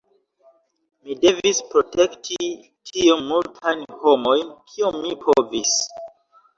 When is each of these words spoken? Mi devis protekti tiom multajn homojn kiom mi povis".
Mi 1.03 1.17
devis 1.25 1.59
protekti 1.75 2.49
tiom 2.91 3.23
multajn 3.29 3.87
homojn 4.03 4.45
kiom 4.75 5.03
mi 5.07 5.17
povis". 5.25 5.81